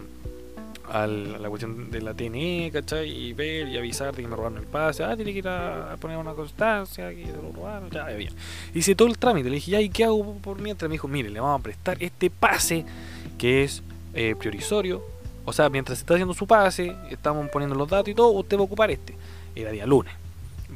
[1.06, 3.10] la cuestión de la TNE, ¿cachai?
[3.10, 5.04] Y ver y avisar de que me robaron el pase.
[5.04, 8.32] Ah, tiene que ir a, poner una constancia, que se lo robaron, ya, bien.
[8.74, 9.50] Hice todo el trámite.
[9.50, 10.88] Le dije, ya, ¿y qué hago por mientras?
[10.88, 12.84] Me dijo, mire, le vamos a prestar este pase
[13.36, 13.82] que es
[14.14, 14.34] eh,
[15.48, 18.60] o sea, mientras está haciendo su pase, estamos poniendo los datos y todo, usted va
[18.60, 19.16] a ocupar este.
[19.54, 20.12] Era día lunes.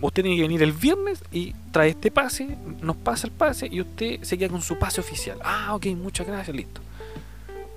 [0.00, 3.82] Usted tiene que venir el viernes y trae este pase, nos pasa el pase y
[3.82, 5.38] usted se queda con su pase oficial.
[5.44, 6.80] Ah, ok, muchas gracias, listo.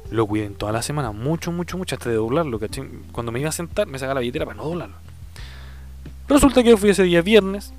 [0.10, 2.62] Lo cuiden toda la semana, mucho, mucho, mucho, hasta de doblarlo.
[3.12, 4.96] Cuando me iba a sentar, me sacaba la billetera para no doblarlo.
[6.30, 7.74] Resulta que yo fui ese día viernes,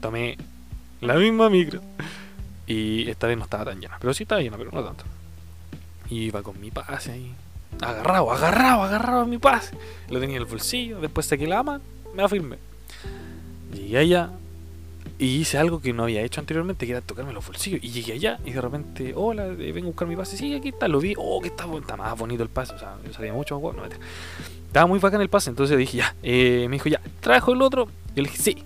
[0.00, 0.38] tomé
[1.00, 1.80] la misma micro.
[2.68, 5.02] Y esta vez no estaba tan llena, pero sí estaba llena, pero no tanto.
[6.08, 7.34] Y iba con mi pase ahí.
[7.80, 9.76] Agarrado, agarrado, agarrado mi pase.
[10.08, 11.80] Lo tenía en el bolsillo, después saqué la ama,
[12.14, 12.58] me afirmé.
[13.72, 14.30] Llegué allá
[15.18, 17.82] y hice algo que no había hecho anteriormente, que era tocarme los bolsillos.
[17.82, 20.36] Y llegué allá y de repente, hola, eh, vengo a buscar mi pase.
[20.36, 21.14] Sí, aquí está, lo vi.
[21.16, 22.74] Oh, que está, está más bonito el pase.
[22.74, 23.88] O sea, yo sabía mucho, bueno, no,
[24.72, 27.86] estaba muy bacán el pase, entonces dije, ya, eh, me dijo, ya, trajo el otro.
[28.16, 28.64] Yo le dije, sí.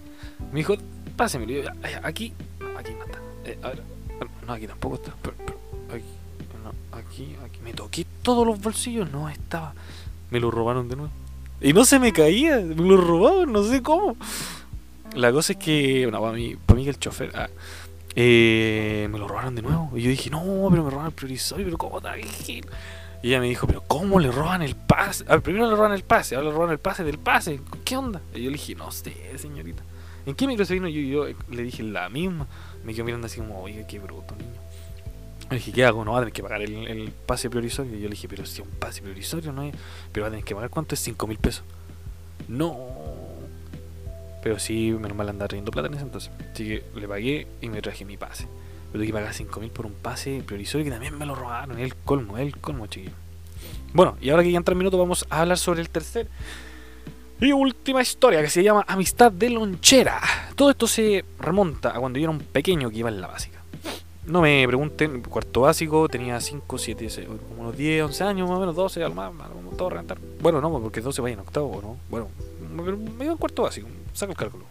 [0.52, 0.76] Me dijo,
[1.16, 1.52] pásemelo.
[1.52, 3.18] Yo, ya, aquí, no, aquí no está.
[3.44, 3.82] Eh, a ver,
[4.46, 5.14] no, aquí tampoco está.
[5.20, 5.55] Pero,
[7.62, 9.74] Me toqué todos los bolsillos, no estaba.
[10.30, 11.12] Me lo robaron de nuevo.
[11.60, 14.16] Y no se me caía, me lo robaron, no sé cómo.
[15.14, 17.48] La cosa es que, bueno, para mí, para mí que el chofer, ah,
[18.14, 19.90] eh, me lo robaron de nuevo.
[19.94, 22.62] Y yo dije, no, pero me robaron el priorizador, pero ¿cómo está Y
[23.22, 25.24] ella me dijo, pero ¿cómo le roban el pase?
[25.28, 27.60] A ver, primero le roban el pase, ahora le roban el pase del pase.
[27.84, 28.20] ¿Qué onda?
[28.34, 29.82] Y yo le dije, no sé, señorita.
[30.26, 30.88] ¿En qué micro se vino?
[30.88, 32.46] Yo, yo le dije la misma.
[32.84, 34.65] Me quedó mirando así como, oiga, qué bruto, niño.
[35.50, 36.04] Le dije, ¿qué hago?
[36.04, 37.96] No va a tener que pagar el, pase priorisorio.
[37.96, 39.74] Y yo le dije, pero si es un pase priorisorio, no es.
[40.12, 41.00] Pero va a tener que pagar, ¿cuánto es?
[41.00, 41.64] 5 mil pesos.
[42.48, 42.76] No.
[44.42, 46.30] Pero sí, menos mal andar trayendo plata en ese entonces.
[46.52, 48.46] Así que le pagué y me traje mi pase.
[48.92, 51.78] Pero tuve que pagar 5 mil por un pase priorisorio que también me lo robaron.
[51.78, 53.12] El colmo, el colmo, chiquillo.
[53.92, 56.28] Bueno, y ahora que ya en 3 minutos vamos a hablar sobre el tercer
[57.40, 60.20] y última historia que se llama Amistad de Lonchera.
[60.54, 63.55] Todo esto se remonta a cuando yo era un pequeño que iba en la básica.
[64.26, 68.56] No me pregunten, cuarto básico, tenía 5, 7, 6, como unos 10, 11 años, más
[68.56, 69.32] o menos 12, algo más,
[69.76, 70.18] todo reventar.
[70.40, 71.96] Bueno, no, porque 12 vaya en octavo, ¿no?
[72.10, 72.28] Bueno,
[73.16, 74.64] me iba en cuarto básico, saco el cálculo.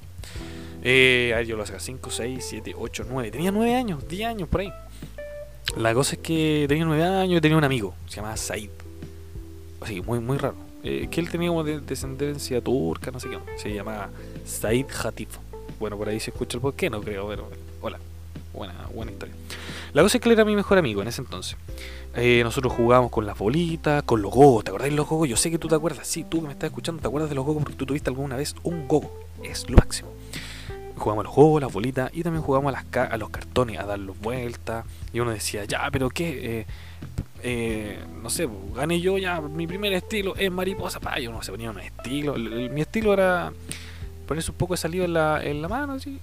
[0.84, 3.32] Eh, a ver, yo lo hacía 5, 6, 7, 8, 9.
[3.32, 4.72] Tenía 9 años, 10 años por ahí.
[5.78, 8.70] La cosa es que tenía 9 años y tenía un amigo, se llamaba Said.
[9.82, 10.56] Así, muy, muy raro.
[10.84, 13.40] Eh, que él tenía como de descendencia turca, no sé qué.
[13.58, 14.10] Se llamaba
[14.46, 15.38] Said Hatif.
[15.80, 17.50] Bueno, por ahí se escucha el por qué, no creo, pero.
[18.56, 19.36] Buena, buena historia.
[19.94, 21.58] La cosa es que él era mi mejor amigo en ese entonces.
[22.16, 24.64] Eh, nosotros jugábamos con las bolitas, con los gogos.
[24.64, 25.28] ¿Te acordás de los gogos?
[25.28, 26.08] Yo sé que tú te acuerdas.
[26.08, 27.64] Sí, tú que me estás escuchando, ¿te acuerdas de los gogos?
[27.64, 29.12] Porque tú tuviste alguna vez un gogo.
[29.44, 30.10] Es lo máximo.
[30.96, 34.18] Jugábamos los gogos, las bolitas y también jugábamos a, las a los cartones, a darlos
[34.20, 34.86] vueltas.
[35.12, 36.60] Y uno decía, ya, pero ¿qué?
[36.60, 36.66] Eh,
[37.44, 41.52] eh, no sé, gané yo ya, mi primer estilo es mariposa, pa, yo no se
[41.52, 43.54] ponía un estilo, mi estilo era
[44.26, 46.20] ponerse un poco de saliva en la, en la mano, así,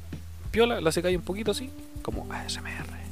[0.53, 1.71] piola, la se cae un poquito así,
[2.03, 3.03] como ASMR.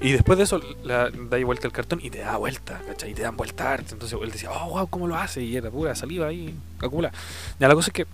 [0.00, 3.10] Y después de eso, la, da vuelta el cartón y te da vuelta, ¿cachai?
[3.10, 3.74] Y te dan vuelta.
[3.74, 5.42] Entonces él decía, oh, wow, ¿cómo lo hace?
[5.42, 7.12] Y era pura saliva ahí, acumula.
[7.58, 8.06] Ya la cosa es que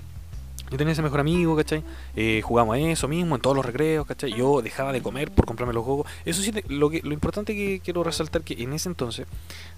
[0.68, 1.84] yo tenía ese mejor amigo, ¿cachai?
[2.16, 4.32] Eh, jugamos a eso mismo en todos los recreos, ¿cachai?
[4.32, 6.08] Yo dejaba de comer por comprarme los juegos.
[6.24, 9.28] Eso sí, lo importante que quiero resaltar que en ese entonces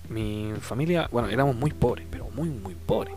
[0.09, 3.15] mi familia, bueno, éramos muy pobres, pero muy, muy pobres.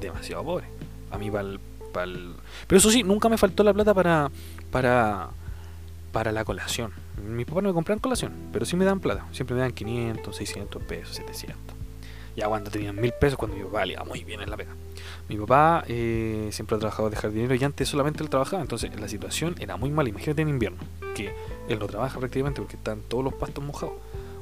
[0.00, 0.68] Demasiado pobres.
[1.12, 1.56] A mí para
[1.94, 4.30] Pero eso sí, nunca me faltó la plata para,
[4.70, 5.30] para,
[6.12, 6.92] para la colación.
[7.26, 9.26] Mis papás no me compraban colación, pero sí me dan plata.
[9.32, 11.56] Siempre me dan 500, 600 pesos, 700.
[12.36, 14.72] Ya cuando tenían mil pesos, cuando yo valía muy bien en la pega.
[15.28, 19.08] Mi papá eh, siempre ha trabajado de jardinero y antes solamente él trabajaba, entonces la
[19.08, 20.08] situación era muy mala.
[20.08, 20.78] Imagínate en invierno,
[21.14, 21.34] que
[21.68, 23.94] él no trabaja prácticamente porque están todos los pastos mojados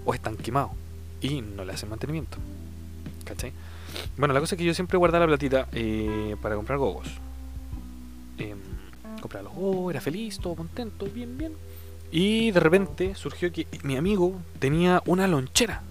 [0.05, 0.73] o están quemados
[1.21, 2.39] y no le hacen mantenimiento.
[3.25, 3.53] ¿Cachai?
[4.17, 7.09] Bueno, la cosa es que yo siempre guardaba la platita eh, para comprar gogos.
[8.39, 8.55] Eh,
[9.21, 11.53] comprar los gogos, era feliz, todo contento, bien, bien.
[12.11, 15.83] Y de repente surgió que mi amigo tenía una lonchera.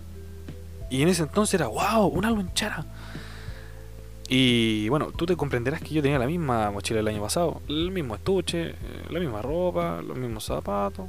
[0.90, 2.86] Y en ese entonces era, wow, una lonchera.
[4.34, 7.92] Y bueno, tú te comprenderás que yo tenía la misma mochila el año pasado, el
[7.92, 8.76] mismo estuche, eh,
[9.10, 11.08] la misma ropa, los mismos zapatos,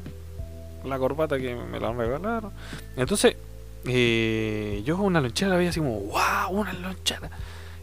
[0.84, 2.50] la corbata que me la regalaron.
[2.96, 3.36] Entonces,
[3.84, 7.30] eh, yo una lonchera la veía así como, wow, una lonchera.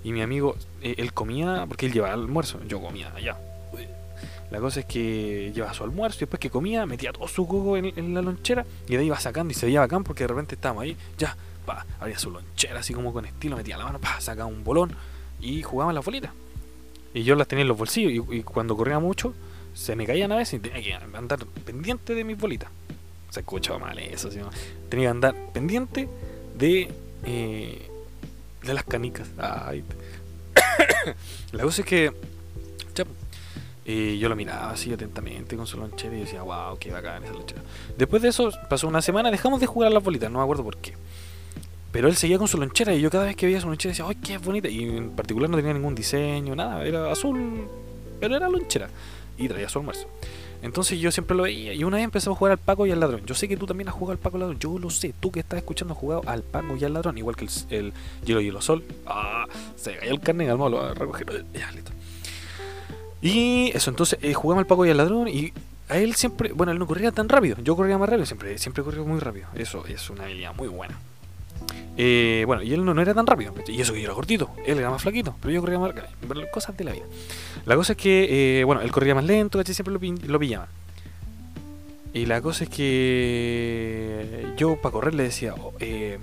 [0.04, 3.38] Y mi amigo, eh, él comía, porque él llevaba almuerzo, yo comía allá.
[4.52, 7.78] La cosa es que llevaba su almuerzo y después que comía, metía todo su coco
[7.78, 10.56] en, la lonchera y de ahí iba sacando y se veía bacán porque de repente
[10.56, 14.20] estábamos ahí, ya, pa, abría su lonchera así como con estilo, metía la mano, pa,
[14.20, 14.96] sacaba un bolón
[15.40, 16.32] y jugaban las bolitas.
[17.14, 19.34] Y yo las tenía en los bolsillos y, cuando corría mucho
[19.76, 22.70] se me caían a veces y tenía que andar pendiente de mis bolitas.
[23.30, 24.30] Se escuchaba mal eso,
[24.90, 26.10] tenía que andar pendiente
[26.58, 26.92] de,
[27.24, 27.89] eh,
[28.64, 29.30] de las canicas.
[29.38, 29.84] Ay.
[31.52, 32.14] La cosa es que
[34.20, 37.62] yo lo miraba así atentamente con su lonchera y decía, wow, qué bacán esa lonchera.
[37.98, 40.64] Después de eso pasó una semana, dejamos de jugar a las bolitas, no me acuerdo
[40.64, 40.94] por qué.
[41.92, 44.06] Pero él seguía con su lonchera y yo cada vez que veía su lonchera decía,
[44.08, 44.70] ¡ay, qué bonita!
[44.70, 47.68] Y en particular no tenía ningún diseño, nada, era azul,
[48.20, 48.90] pero era lonchera.
[49.38, 50.08] Y traía su almuerzo.
[50.62, 53.00] Entonces yo siempre lo veía y una vez empezamos a jugar al Paco y al
[53.00, 53.26] Ladrón.
[53.26, 55.14] Yo sé que tú también has jugado al Paco y al Ladrón, yo lo sé.
[55.20, 57.94] Tú que estás escuchando has jugado al Paco y al Ladrón, igual que el, el
[58.26, 58.84] Hielo Sol.
[59.06, 59.46] Ah,
[59.76, 61.46] se cayó el carne, lo a recoger.
[61.54, 61.92] Ya, listo.
[63.22, 65.52] Y eso, entonces eh, jugamos al Paco y al Ladrón y
[65.90, 68.84] a él siempre, bueno, él no corría tan rápido, yo corría más rápido, siempre, siempre
[68.84, 70.98] corrió muy rápido, eso es una habilidad muy buena.
[71.98, 74.50] Eh, bueno, y él no, no, era tan rápido, y eso que yo era cortito,
[74.66, 75.92] él era más flaquito, pero yo corría más
[76.54, 77.04] cosas de la vida.
[77.66, 79.76] La cosa es que, eh, bueno, él corría más lento, ¿cachai?
[79.76, 80.00] Siempre lo,
[80.32, 80.70] lo pillaban.
[82.14, 86.18] Y la cosa es que yo para correr le decía, oh, eh,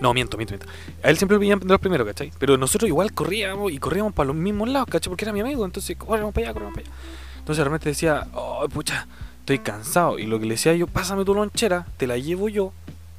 [0.00, 0.66] no, miento, miento, miento.
[1.02, 2.32] A él siempre lo pillaban de los primeros, ¿cachai?
[2.38, 5.10] Pero nosotros igual corríamos y corríamos para los mismos lados, ¿cachai?
[5.10, 6.96] Porque era mi amigo, entonces corríamos para allá, corríamos para allá.
[7.38, 9.06] Entonces realmente decía, oh, pucha,
[9.40, 10.18] estoy cansado.
[10.18, 12.72] Y lo que le decía yo, pásame tu lonchera, te la llevo yo,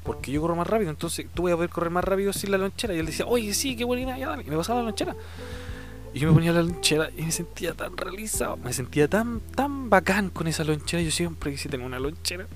[0.05, 0.91] porque yo corro más rápido.
[0.91, 2.93] Entonces tú vas a poder correr más rápido sin la lonchera.
[2.93, 4.37] Y él decía, oye, sí, qué buena idea.
[4.45, 5.15] Y me pasaba la lonchera.
[6.13, 9.89] Y yo me ponía la lonchera y me sentía tan realizado, me sentía tan, tan
[9.89, 11.03] bacán con esa lonchera.
[11.03, 12.47] Yo siempre quise tener una lonchera.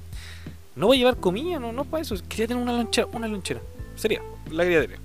[0.75, 2.15] No voy a llevar comida, no, no para eso.
[2.29, 3.59] Quería tener una lonchera, una lonchera.
[3.95, 4.99] Sería, la quería tener.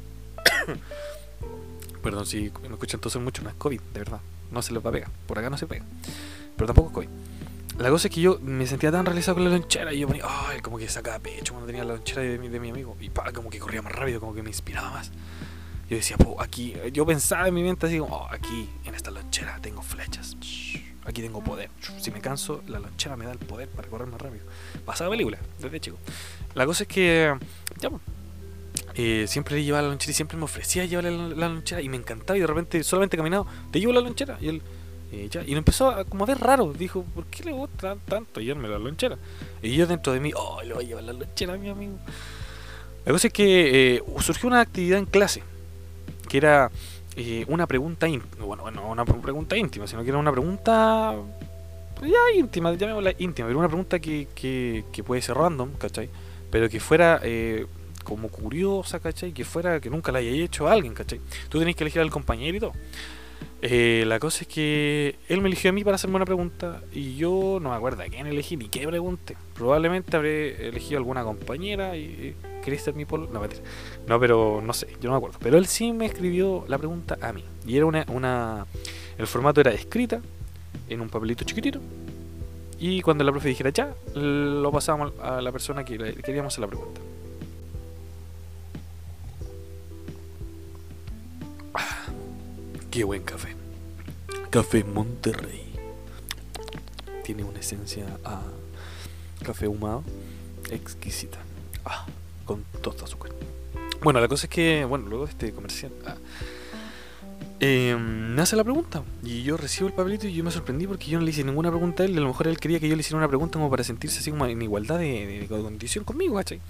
[2.03, 4.21] Perdón si me escuchan toser mucho, no es COVID, de verdad.
[4.53, 5.11] No se les va a pegar.
[5.27, 5.85] Por acá no se pega
[6.57, 7.09] pero tampoco COVID.
[7.79, 10.25] La cosa es que yo me sentía tan realizado con la lonchera y yo ponía,
[10.27, 12.97] ay, como que sacaba pecho cuando tenía la lonchera de mi, de mi amigo.
[13.01, 15.11] Y pa, como que corría más rápido, como que me inspiraba más.
[15.91, 19.11] Yo decía, pues aquí, yo pensaba en mi mente así como, oh, aquí, en esta
[19.11, 20.37] lonchera tengo flechas.
[21.05, 21.69] Aquí tengo poder.
[22.01, 24.45] Si me canso, la lonchera me da el poder para correr más rápido.
[24.87, 25.99] Pasaba película, desde chico.
[26.55, 27.37] La cosa es que,
[27.81, 27.91] ya,
[28.95, 31.89] eh, siempre le llevaba la lonchera y siempre me ofrecía llevarle la, la, lonchera y
[31.89, 34.63] me encantaba y de repente solamente caminado, te llevo la lonchera y él
[35.31, 36.73] ya, y me empezó a, como ver raro.
[36.73, 39.17] Dijo, ¿por qué le gusta tanto llevarme la lonchera?
[39.63, 41.99] Y yo dentro de mí, oh, le voy a llevar la lonchera a mi amigo.
[43.05, 45.43] La cosa es que eh, surgió una actividad en clase,
[46.29, 46.71] que era
[47.17, 48.45] eh, una pregunta íntima.
[48.45, 51.15] Bueno, no una pregunta íntima, sino que era una pregunta
[52.03, 56.09] ya íntima, llamémosla íntima, pero una pregunta que, que, puede ser random, ¿cachai?
[56.51, 57.67] Pero que fuera eh,
[58.03, 59.33] como curiosa, ¿cachai?
[59.33, 61.21] Que fuera, que nunca la haya hecho alguien, ¿cachai?
[61.49, 62.73] Tú tenés que elegir al compañero y todo.
[63.67, 67.17] Eh, la cosa es que él me eligió a mí para hacerme una pregunta y
[67.17, 69.39] yo no me acuerdo a quién elegí ni qué pregunté.
[69.55, 73.27] Probablemente habré elegido alguna compañera y quería ser mi polo.
[74.07, 75.39] No, pero no sé, yo no me acuerdo.
[75.41, 77.43] Pero él sí me escribió la pregunta a mí.
[77.67, 78.67] Y era una, una.
[79.17, 80.21] El formato era escrita
[80.91, 81.81] en un papelito chiquitito.
[82.79, 86.69] Y cuando la profe dijera ya, lo pasábamos a la persona que queríamos hacer la
[86.69, 87.01] pregunta.
[92.95, 93.57] Qué buen café.
[94.51, 95.65] Café Monterrey.
[97.25, 98.41] Tiene una esencia a
[99.45, 100.05] café humado
[100.71, 101.39] exquisita.
[101.85, 102.07] Ah,
[102.45, 103.33] con toda azúcar.
[104.01, 106.15] Bueno, la cosa es que, bueno, luego de este comercial, ah,
[107.59, 109.03] eh, me hace la pregunta.
[109.25, 111.71] Y yo recibo el papelito y yo me sorprendí porque yo no le hice ninguna
[111.71, 112.17] pregunta a él.
[112.17, 114.31] A lo mejor él quería que yo le hiciera una pregunta como para sentirse así
[114.31, 116.61] como en igualdad de, condición conmigo, ¿cachai?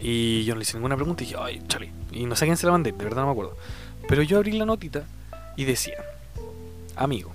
[0.00, 1.92] Y yo no le hice ninguna pregunta y dije, ay, chale.
[2.10, 3.56] Y no sé quién se la mandé, de verdad no me acuerdo.
[4.08, 5.04] Pero yo abrí la notita
[5.56, 5.96] y decía,
[6.96, 7.32] amigo,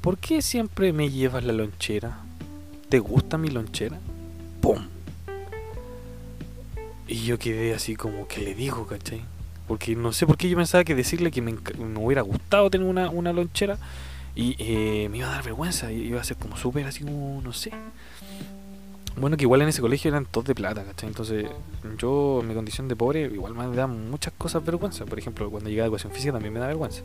[0.00, 2.18] ¿por qué siempre me llevas la lonchera?
[2.88, 3.98] ¿Te gusta mi lonchera?
[4.60, 4.88] ¡Pum!
[7.06, 9.22] Y yo quedé así como que le digo, ¿cachai?
[9.66, 11.54] Porque no sé por qué yo pensaba que decirle que me,
[11.96, 13.78] hubiera gustado tener una, una lonchera
[14.34, 17.52] y eh, me iba a dar vergüenza, iba a ser como súper así como, no
[17.52, 17.72] sé.
[19.20, 21.10] Bueno, que igual en ese colegio eran todos de plata, ¿cachai?
[21.10, 21.46] Entonces,
[21.98, 25.04] yo, en mi condición de pobre, igual me da muchas cosas vergüenza.
[25.04, 27.02] Por ejemplo, cuando llegué a educación física también me da vergüenza.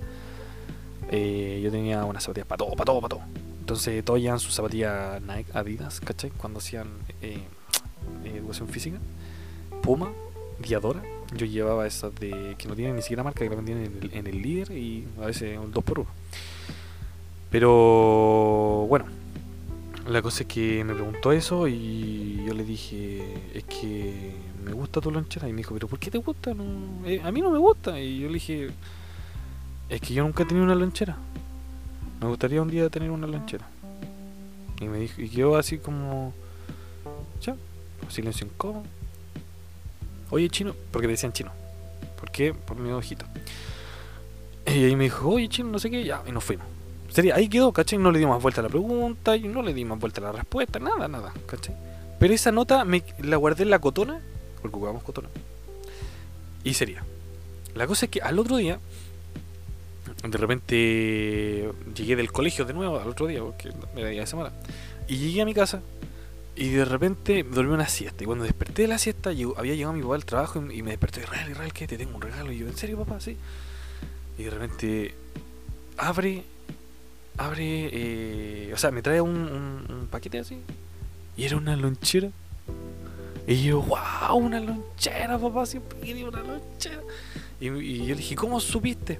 [1.12, 3.22] Eh, yo tenía unas zapatillas para todo, para todo, para todo.
[3.60, 6.30] Entonces, todos llevan sus zapatillas Nike, Adidas, ¿cachai?
[6.30, 6.88] Cuando hacían
[7.22, 7.44] eh,
[8.24, 8.98] educación física.
[9.82, 10.10] Puma,
[10.60, 11.04] Diadora.
[11.36, 14.14] Yo llevaba esas de que no tienen ni siquiera marca, que la vendían en el,
[14.14, 16.10] en el líder y a veces un 2 por 1
[17.52, 19.25] Pero, bueno
[20.08, 25.02] la cosa es que me preguntó eso y yo le dije, es que me gusta
[25.02, 25.50] tu lonchera.
[25.50, 26.54] Y me dijo, pero ¿por qué te gusta?
[27.06, 28.00] Eh, a mí no me gusta.
[28.00, 28.70] Y yo le dije,
[29.90, 31.18] es que yo nunca he tenido una lonchera.
[32.22, 33.68] Me gustaría un día tener una lonchera.
[34.80, 36.34] Y me dijo, y quedó así como,
[37.42, 37.56] ya,
[38.10, 38.84] silencio incómodo.
[40.30, 41.52] Oye, chino, porque decían chino.
[42.20, 42.54] ¿Por qué?
[42.54, 43.26] Por mi ojito.
[44.68, 46.75] Y ahí me dijo, oye, chino, no sé qué, ya, y nos fuimos.
[47.16, 47.98] Sería, ahí quedó, ¿cachai?
[47.98, 50.26] No le di más vuelta a la pregunta, y no le di más vuelta a
[50.26, 51.74] la respuesta, nada, nada, ¿cachai?
[52.20, 54.20] Pero esa nota me la guardé en la cotona,
[54.62, 55.30] porque jugamos cotona.
[56.66, 57.06] Y sería.
[57.74, 58.80] La cosa es que al otro día,
[60.28, 64.52] de repente llegué del colegio de nuevo, al otro día, porque era día de semana,
[65.08, 65.82] y llegué a mi casa,
[66.58, 68.26] y de repente dormí una siesta.
[68.26, 71.22] Y cuando desperté de la siesta, había llegado mi papá al trabajo y, me despertó.
[71.22, 71.88] Israel, Israel, ¿qué?
[71.88, 72.52] Te tengo un regalo.
[72.52, 73.22] Y yo, ¿en serio, papá?
[73.22, 73.38] Sí.
[74.38, 75.16] Y de repente
[75.98, 76.44] abre
[77.38, 80.58] abre, eh, o sea, me trae un, paquete así.
[81.38, 82.30] Y era una lonchera.
[83.48, 87.02] Y yo, wow, una lonchera, papá, siempre quería una lonchera.
[87.60, 89.20] Y, yo le dije, ¿cómo supiste?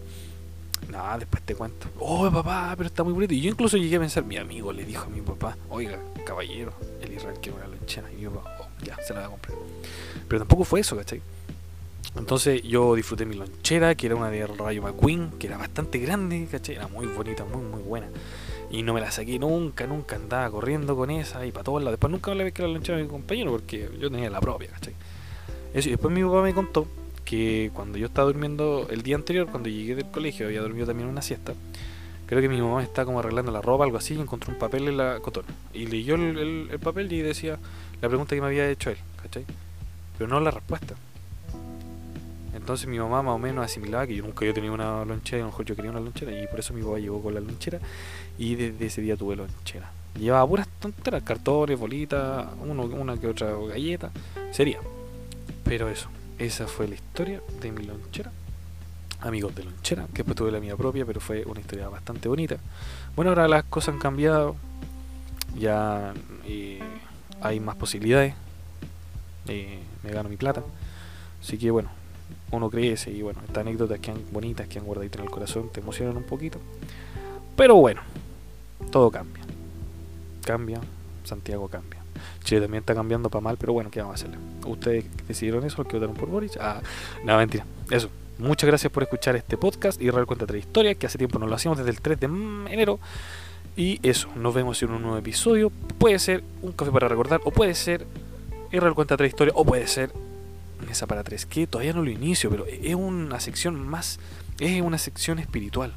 [0.90, 1.88] Nada, después te cuento.
[2.00, 3.34] Oh, papá, pero está muy bonito.
[3.34, 6.74] Y yo incluso llegué a pensar, mi amigo le dijo a mi papá, oiga, caballero,
[7.02, 8.12] el Israel quiere una lonchera.
[8.12, 9.58] Y papá, oh, ya, se la va a comprar.
[10.28, 11.22] Pero tampoco fue eso, ¿cachai?
[12.18, 16.48] Entonces yo disfruté mi lonchera, que era una de Rayo McQueen, que era bastante grande,
[16.50, 16.76] ¿cachai?
[16.76, 18.08] Era muy bonita, muy, muy buena.
[18.72, 21.94] Y no me la saqué nunca, nunca andaba corriendo con esa y para todos lados.
[21.94, 24.94] Después nunca la que la lonchera de mi compañero porque yo tenía la propia, ¿cachai?
[25.74, 26.88] Eso, y después mi papá me contó
[27.26, 31.10] que cuando yo estaba durmiendo el día anterior, cuando llegué del colegio, había dormido también
[31.10, 31.54] una siesta.
[32.28, 34.88] Creo que mi mamá estaba como arreglando la ropa, algo así, y encontró un papel
[34.88, 35.50] en la cotona.
[35.74, 37.60] Y leyó el, el papel y decía
[38.02, 39.46] la pregunta que me había hecho él, ¿cachai?
[40.18, 40.96] Pero no la respuesta.
[42.56, 45.42] Entonces mi mamá más o menos asimilaba que yo nunca había tenido una lonchera y
[45.42, 47.42] a lo mejor yo quería una lonchera y por eso mi papá llegó con la
[47.42, 47.80] lonchera
[48.38, 49.92] y desde ese día tuve lonchera.
[50.18, 54.12] Llevaba puras tonteras, cartones, bolitas, uno, una que otra galleta,
[54.52, 54.80] sería.
[55.66, 56.08] Pero eso,
[56.40, 58.32] esa fue la historia de mi lonchera.
[59.20, 62.58] Amigos de lonchera, que después tuve la mía propia, pero fue una historia bastante bonita.
[63.16, 64.56] Bueno, ahora las cosas han cambiado,
[65.58, 66.14] ya
[66.46, 66.80] eh,
[67.42, 68.36] hay más posibilidades,
[69.48, 70.64] eh, me gano mi plata.
[71.42, 71.90] Así que bueno,
[72.56, 75.70] uno crece y bueno, estas anécdotas que han bonitas, que han guardadito en el corazón,
[75.72, 76.60] te emocionan un poquito.
[77.56, 78.02] Pero bueno,
[78.92, 79.44] todo cambia.
[80.44, 80.80] Cambia,
[81.24, 82.02] Santiago cambia.
[82.44, 84.38] Chile también está cambiando para mal, pero bueno, ¿qué vamos a hacerle?
[84.66, 86.58] ¿Ustedes decidieron eso, los que votaron por Boris?
[86.60, 86.82] Ah,
[87.24, 87.66] nada, mentira.
[87.90, 88.10] Eso.
[88.38, 91.56] Muchas gracias por escuchar este podcast y real cuenta historia que hace tiempo no lo
[91.56, 93.00] hacíamos desde el 3 de enero.
[93.78, 95.70] Y eso, nos vemos en un nuevo episodio.
[95.98, 98.06] Puede ser un café para recordar, o puede ser
[98.72, 100.12] real cuenta historia, o puede ser
[100.90, 104.20] esa para tres, que todavía no lo inicio, pero es una sección más,
[104.60, 105.94] es una sección espiritual,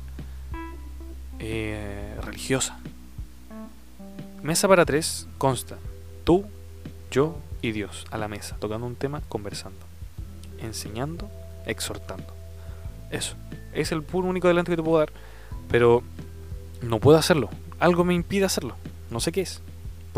[1.39, 2.79] eh, religiosa.
[4.43, 5.79] Mesa para tres consta
[6.25, 6.45] tú,
[7.11, 9.79] yo y Dios a la mesa, tocando un tema, conversando,
[10.59, 11.31] enseñando,
[11.67, 12.35] exhortando.
[13.11, 13.35] Eso,
[13.73, 15.13] es el puro único adelante que te puedo dar,
[15.71, 16.03] pero
[16.83, 17.51] no puedo hacerlo.
[17.81, 18.77] Algo me impide hacerlo,
[19.11, 19.61] no sé qué es.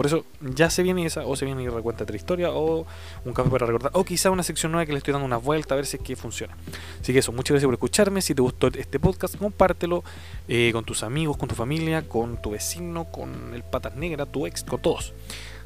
[0.01, 2.87] Por eso ya se viene esa, o se viene y recuenta otra historia, o
[3.27, 5.75] un café para recordar, o quizá una sección nueva que le estoy dando una vuelta
[5.75, 6.57] a ver si es que funciona.
[7.03, 8.23] Así que eso, muchas gracias por escucharme.
[8.23, 10.03] Si te gustó este podcast, compártelo
[10.49, 14.47] eh, con tus amigos, con tu familia, con tu vecino, con el patas negra, tu
[14.47, 15.13] ex, con todos.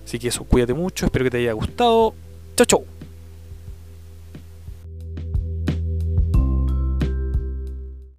[0.04, 2.12] Así que eso, cuídate mucho, espero que te haya gustado.
[2.56, 2.93] Chao, chao.